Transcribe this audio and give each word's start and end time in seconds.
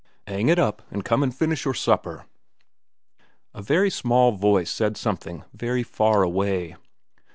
''Ang 0.25 0.49
it 0.49 0.57
up, 0.57 0.81
and 0.91 1.05
come 1.05 1.21
and 1.21 1.35
finish 1.35 1.63
your 1.63 1.75
supper.' 1.75 2.25
A 3.53 3.61
very 3.61 3.91
small 3.91 4.31
voice 4.31 4.71
said 4.71 4.97
something 4.97 5.43
very 5.53 5.83
far 5.83 6.23
away. 6.23 6.75